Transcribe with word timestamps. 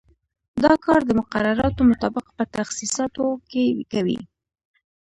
دا 0.63 0.73
کار 0.85 0.99
د 1.05 1.11
مقرراتو 1.19 1.81
مطابق 1.91 2.25
په 2.37 2.43
تخصیصاتو 2.55 3.25
کې 3.51 3.63
کوي. 3.91 4.19